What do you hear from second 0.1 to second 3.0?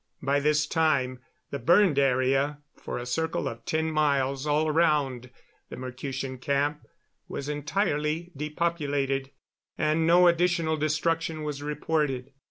By this time the burned area for